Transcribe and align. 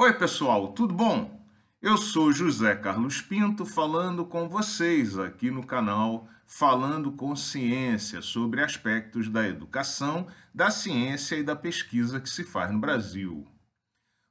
Oi, 0.00 0.12
pessoal, 0.12 0.68
tudo 0.68 0.94
bom? 0.94 1.44
Eu 1.82 1.96
sou 1.96 2.30
José 2.30 2.76
Carlos 2.76 3.20
Pinto 3.20 3.66
falando 3.66 4.24
com 4.24 4.48
vocês 4.48 5.18
aqui 5.18 5.50
no 5.50 5.66
canal 5.66 6.28
Falando 6.46 7.10
com 7.10 7.34
Ciência 7.34 8.22
sobre 8.22 8.62
aspectos 8.62 9.28
da 9.28 9.48
educação, 9.48 10.28
da 10.54 10.70
ciência 10.70 11.34
e 11.34 11.42
da 11.42 11.56
pesquisa 11.56 12.20
que 12.20 12.30
se 12.30 12.44
faz 12.44 12.70
no 12.70 12.78
Brasil. 12.78 13.44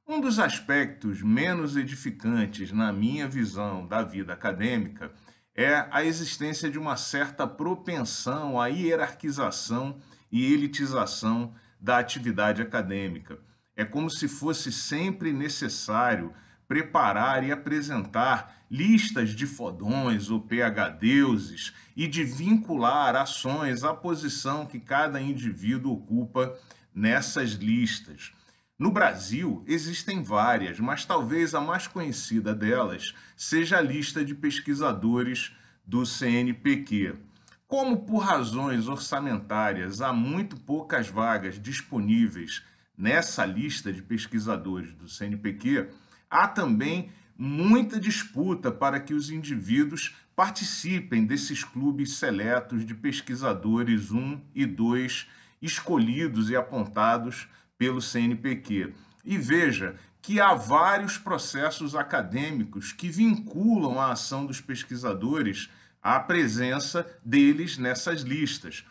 Um 0.06 0.22
dos 0.22 0.38
aspectos 0.38 1.20
menos 1.20 1.76
edificantes, 1.76 2.72
na 2.72 2.90
minha 2.90 3.28
visão, 3.28 3.86
da 3.86 4.02
vida 4.02 4.32
acadêmica 4.32 5.12
é 5.54 5.86
a 5.90 6.02
existência 6.02 6.70
de 6.70 6.78
uma 6.78 6.96
certa 6.96 7.46
propensão 7.46 8.58
à 8.58 8.68
hierarquização 8.68 10.00
e 10.32 10.50
elitização 10.50 11.52
da 11.78 11.98
atividade 11.98 12.62
acadêmica 12.62 13.46
é 13.78 13.84
como 13.84 14.10
se 14.10 14.26
fosse 14.26 14.72
sempre 14.72 15.32
necessário 15.32 16.34
preparar 16.66 17.44
e 17.44 17.52
apresentar 17.52 18.64
listas 18.68 19.30
de 19.30 19.46
fodões 19.46 20.30
ou 20.30 20.40
PHDeuses 20.40 21.72
e 21.96 22.08
de 22.08 22.24
vincular 22.24 23.14
ações 23.14 23.84
à 23.84 23.94
posição 23.94 24.66
que 24.66 24.80
cada 24.80 25.20
indivíduo 25.20 25.92
ocupa 25.92 26.58
nessas 26.92 27.52
listas. 27.52 28.32
No 28.76 28.90
Brasil, 28.90 29.62
existem 29.64 30.24
várias, 30.24 30.80
mas 30.80 31.04
talvez 31.04 31.54
a 31.54 31.60
mais 31.60 31.86
conhecida 31.86 32.52
delas 32.52 33.14
seja 33.36 33.78
a 33.78 33.80
lista 33.80 34.24
de 34.24 34.34
pesquisadores 34.34 35.52
do 35.86 36.04
CNPq. 36.04 37.14
Como 37.68 37.98
por 37.98 38.18
razões 38.18 38.88
orçamentárias 38.88 40.00
há 40.00 40.12
muito 40.12 40.56
poucas 40.56 41.08
vagas 41.08 41.60
disponíveis 41.60 42.62
nessa 42.98 43.46
lista 43.46 43.92
de 43.92 44.02
pesquisadores 44.02 44.92
do 44.92 45.08
CNPq, 45.08 45.88
há 46.28 46.48
também 46.48 47.10
muita 47.38 48.00
disputa 48.00 48.72
para 48.72 48.98
que 48.98 49.14
os 49.14 49.30
indivíduos 49.30 50.16
participem 50.34 51.24
desses 51.24 51.62
clubes 51.62 52.14
seletos 52.16 52.84
de 52.84 52.94
pesquisadores 52.94 54.10
1 54.10 54.40
e 54.52 54.66
2 54.66 55.28
escolhidos 55.62 56.50
e 56.50 56.56
apontados 56.56 57.48
pelo 57.76 58.02
CNPq. 58.02 58.92
E 59.24 59.38
veja 59.38 59.94
que 60.20 60.40
há 60.40 60.54
vários 60.54 61.16
processos 61.16 61.94
acadêmicos 61.94 62.92
que 62.92 63.08
vinculam 63.08 64.00
a 64.00 64.12
ação 64.12 64.44
dos 64.44 64.60
pesquisadores 64.60 65.70
à 66.02 66.18
presença 66.18 67.06
deles 67.24 67.78
nessas 67.78 68.22
listas. 68.22 68.84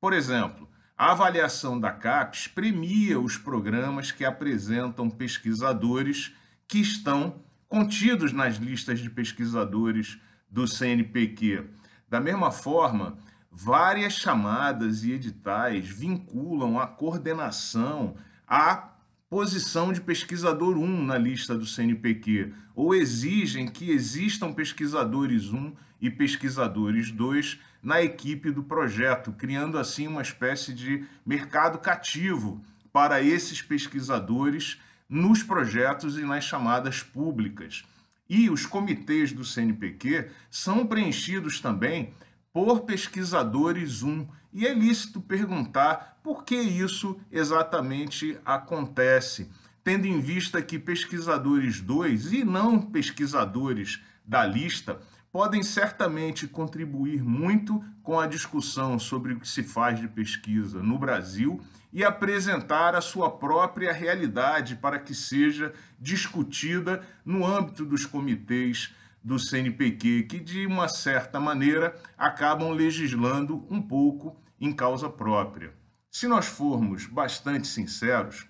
Por 0.00 0.12
exemplo, 0.12 0.69
a 1.00 1.12
avaliação 1.12 1.80
da 1.80 1.90
CAPES 1.90 2.48
premia 2.48 3.18
os 3.18 3.38
programas 3.38 4.12
que 4.12 4.22
apresentam 4.22 5.08
pesquisadores 5.08 6.30
que 6.68 6.78
estão 6.78 7.40
contidos 7.66 8.34
nas 8.34 8.56
listas 8.56 9.00
de 9.00 9.08
pesquisadores 9.08 10.20
do 10.50 10.68
CNPq. 10.68 11.64
Da 12.06 12.20
mesma 12.20 12.50
forma, 12.50 13.16
várias 13.50 14.12
chamadas 14.12 15.02
e 15.02 15.12
editais 15.12 15.88
vinculam 15.88 16.78
a 16.78 16.86
coordenação 16.86 18.14
à 18.46 18.89
posição 19.30 19.92
de 19.92 20.00
pesquisador 20.00 20.76
1 20.76 21.04
na 21.04 21.16
lista 21.16 21.56
do 21.56 21.64
CNPq, 21.64 22.52
ou 22.74 22.92
exigem 22.92 23.68
que 23.68 23.92
existam 23.92 24.52
pesquisadores 24.52 25.52
1 25.52 25.72
e 26.00 26.10
pesquisadores 26.10 27.12
2 27.12 27.60
na 27.80 28.02
equipe 28.02 28.50
do 28.50 28.64
projeto, 28.64 29.30
criando 29.30 29.78
assim 29.78 30.08
uma 30.08 30.20
espécie 30.20 30.74
de 30.74 31.04
mercado 31.24 31.78
cativo 31.78 32.60
para 32.92 33.22
esses 33.22 33.62
pesquisadores 33.62 34.80
nos 35.08 35.44
projetos 35.44 36.18
e 36.18 36.22
nas 36.22 36.42
chamadas 36.42 37.00
públicas. 37.00 37.84
E 38.28 38.50
os 38.50 38.66
comitês 38.66 39.32
do 39.32 39.44
CNPq 39.44 40.28
são 40.50 40.84
preenchidos 40.84 41.60
também 41.60 42.12
por 42.52 42.80
pesquisadores 42.80 44.02
1. 44.02 44.26
E 44.52 44.66
é 44.66 44.74
lícito 44.74 45.20
perguntar 45.20 46.18
por 46.22 46.44
que 46.44 46.56
isso 46.56 47.18
exatamente 47.30 48.38
acontece, 48.44 49.50
tendo 49.84 50.06
em 50.06 50.20
vista 50.20 50.60
que 50.60 50.78
pesquisadores 50.78 51.80
2 51.80 52.32
e 52.32 52.44
não 52.44 52.80
pesquisadores 52.80 54.02
da 54.24 54.44
lista 54.44 55.00
podem 55.32 55.62
certamente 55.62 56.48
contribuir 56.48 57.22
muito 57.22 57.82
com 58.02 58.18
a 58.18 58.26
discussão 58.26 58.98
sobre 58.98 59.32
o 59.32 59.40
que 59.40 59.48
se 59.48 59.62
faz 59.62 60.00
de 60.00 60.08
pesquisa 60.08 60.82
no 60.82 60.98
Brasil 60.98 61.60
e 61.92 62.04
apresentar 62.04 62.94
a 62.94 63.00
sua 63.00 63.30
própria 63.30 63.92
realidade 63.92 64.76
para 64.76 64.98
que 64.98 65.14
seja 65.14 65.72
discutida 65.98 67.02
no 67.24 67.46
âmbito 67.46 67.84
dos 67.84 68.04
comitês 68.04 68.92
do 69.22 69.38
CNPq, 69.38 70.24
que 70.24 70.40
de 70.40 70.66
uma 70.66 70.88
certa 70.88 71.38
maneira 71.38 71.94
acabam 72.16 72.70
legislando 72.70 73.66
um 73.70 73.80
pouco 73.80 74.40
em 74.60 74.72
causa 74.72 75.08
própria. 75.08 75.74
Se 76.10 76.26
nós 76.26 76.46
formos 76.46 77.06
bastante 77.06 77.66
sinceros, 77.66 78.46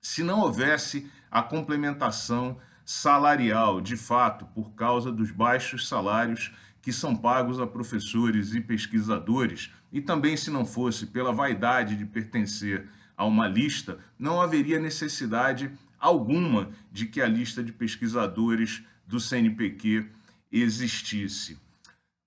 se 0.00 0.22
não 0.22 0.40
houvesse 0.40 1.10
a 1.30 1.42
complementação 1.42 2.58
salarial, 2.84 3.80
de 3.80 3.96
fato, 3.96 4.44
por 4.46 4.74
causa 4.74 5.10
dos 5.10 5.30
baixos 5.30 5.88
salários 5.88 6.52
que 6.82 6.92
são 6.92 7.16
pagos 7.16 7.58
a 7.58 7.66
professores 7.66 8.54
e 8.54 8.60
pesquisadores, 8.60 9.72
e 9.90 10.02
também 10.02 10.36
se 10.36 10.50
não 10.50 10.66
fosse 10.66 11.06
pela 11.06 11.32
vaidade 11.32 11.96
de 11.96 12.04
pertencer 12.04 12.86
a 13.16 13.24
uma 13.24 13.48
lista, 13.48 13.98
não 14.18 14.40
haveria 14.40 14.78
necessidade 14.78 15.70
alguma 15.98 16.68
de 16.92 17.06
que 17.06 17.22
a 17.22 17.26
lista 17.26 17.62
de 17.62 17.72
pesquisadores 17.72 18.84
do 19.06 19.20
CNPq 19.20 20.10
existisse. 20.50 21.58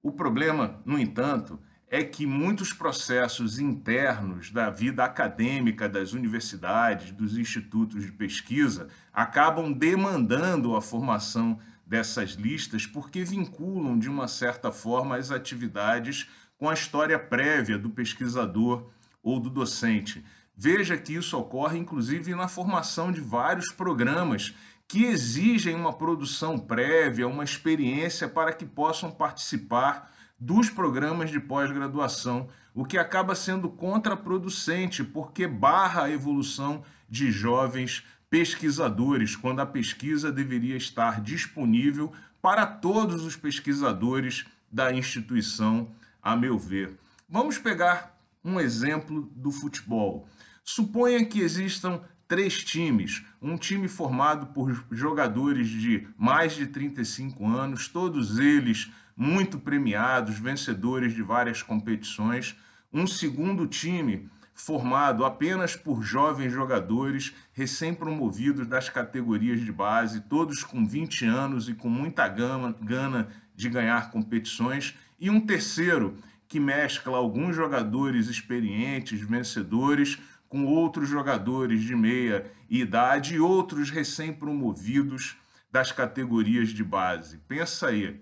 O 0.02 0.12
problema, 0.12 0.82
no 0.86 1.00
entanto, 1.00 1.60
é 1.90 2.04
que 2.04 2.26
muitos 2.26 2.74
processos 2.74 3.60
internos 3.60 4.52
da 4.52 4.70
vida 4.70 5.04
acadêmica 5.04 5.88
das 5.88 6.12
universidades, 6.12 7.12
dos 7.12 7.38
institutos 7.38 8.06
de 8.06 8.12
pesquisa, 8.12 8.90
acabam 9.14 9.72
demandando 9.72 10.76
a 10.76 10.82
formação 10.82 11.58
dessas 11.86 12.32
listas 12.32 12.86
porque 12.86 13.24
vinculam, 13.24 13.98
de 13.98 14.10
uma 14.10 14.28
certa 14.28 14.72
forma, 14.72 15.16
as 15.16 15.32
atividades 15.32 16.30
com 16.58 16.70
a 16.70 16.74
história 16.74 17.18
prévia 17.18 17.78
do 17.78 17.90
pesquisador 17.90 18.90
ou 19.24 19.40
do 19.40 19.50
docente. 19.50 20.24
Veja 20.56 20.98
que 20.98 21.14
isso 21.14 21.38
ocorre, 21.38 21.78
inclusive, 21.78 22.36
na 22.36 22.48
formação 22.48 23.12
de 23.12 23.22
vários 23.22 23.72
programas 23.72 24.54
que 24.88 25.04
exigem 25.06 25.76
uma 25.76 25.92
produção 25.92 26.58
prévia, 26.58 27.28
uma 27.28 27.44
experiência 27.44 28.28
para 28.28 28.54
que 28.54 28.66
possam 28.66 29.12
participar 29.12 30.12
dos 30.40 30.70
programas 30.70 31.30
de 31.30 31.40
pós-graduação, 31.40 32.48
o 32.74 32.86
que 32.86 32.98
acaba 32.98 33.36
sendo 33.36 33.70
contraproducente, 33.70 35.04
porque 35.04 35.48
barra 35.48 36.04
a 36.04 36.12
evolução 36.12 36.84
de 37.10 37.32
jovens 37.32 38.04
pesquisadores, 38.30 39.36
quando 39.36 39.62
a 39.62 39.66
pesquisa 39.66 40.32
deveria 40.32 40.78
estar 40.78 41.22
disponível 41.22 42.14
para 42.42 42.66
todos 42.66 43.24
os 43.24 43.36
pesquisadores 43.36 44.46
da 44.72 44.94
instituição, 44.94 45.92
a 46.22 46.36
meu 46.36 46.58
ver. 46.58 46.98
Vamos 47.28 47.58
pegar 47.58 48.18
um 48.44 48.60
exemplo 48.60 49.30
do 49.36 49.52
futebol. 49.52 50.28
Suponha 50.64 51.26
que 51.26 51.40
existam 51.40 52.02
três 52.28 52.64
times, 52.64 53.24
um 53.42 53.58
time 53.58 53.88
formado 53.88 54.48
por 54.48 54.86
jogadores 54.92 55.70
de 55.70 56.08
mais 56.18 56.56
de 56.56 56.68
35 56.68 57.48
anos, 57.48 57.88
todos 57.88 58.38
eles 58.38 58.92
muito 59.16 59.58
premiados, 59.58 60.38
vencedores 60.38 61.14
de 61.14 61.24
várias 61.24 61.64
competições, 61.64 62.56
um 62.94 63.08
segundo 63.08 63.66
time 63.66 64.30
formado 64.54 65.24
apenas 65.24 65.76
por 65.76 66.02
jovens 66.02 66.52
jogadores 66.52 67.34
recém-promovidos 67.54 68.68
das 68.68 68.90
categorias 68.90 69.62
de 69.62 69.72
base, 69.72 70.22
todos 70.22 70.64
com 70.64 70.86
20 70.86 71.26
anos 71.26 71.70
e 71.70 71.76
com 71.76 71.90
muita 71.90 72.28
gama, 72.28 72.76
gana 72.82 73.28
de 73.56 73.70
ganhar 73.70 74.12
competições, 74.12 74.96
e 75.20 75.30
um 75.30 75.40
terceiro 75.40 76.18
que 76.48 76.60
mescla 76.60 77.18
alguns 77.18 77.56
jogadores 77.56 78.28
experientes, 78.28 79.20
vencedores, 79.22 80.18
com 80.50 80.66
outros 80.66 81.10
jogadores 81.10 81.82
de 81.84 81.96
meia 81.96 82.52
idade 82.70 83.36
e 83.36 83.40
outros 83.40 83.90
recém-promovidos 83.90 85.38
das 85.72 85.92
categorias 85.92 86.70
de 86.70 86.84
base. 86.84 87.38
Pensa 87.48 87.88
aí, 87.88 88.22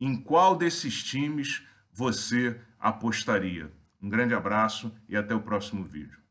em 0.00 0.16
qual 0.16 0.56
desses 0.56 1.02
times 1.02 1.62
você 1.92 2.60
apostaria? 2.78 3.72
Um 4.00 4.08
grande 4.08 4.34
abraço 4.34 4.94
e 5.08 5.16
até 5.16 5.34
o 5.34 5.40
próximo 5.40 5.84
vídeo. 5.84 6.23